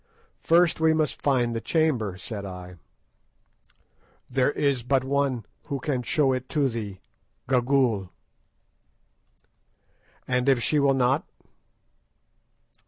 "First 0.39 0.79
we 0.79 0.95
must 0.95 1.21
find 1.21 1.55
the 1.55 1.61
chamber," 1.61 2.17
said 2.17 2.43
I. 2.43 2.77
"There 4.27 4.49
is 4.53 4.81
but 4.81 5.03
one 5.03 5.45
who 5.65 5.79
can 5.79 6.01
show 6.01 6.33
it 6.33 6.49
to 6.49 6.69
thee—Gagool." 6.69 8.09
"And 10.27 10.49
if 10.49 10.63
she 10.63 10.79
will 10.79 10.95
not?" 10.95 11.27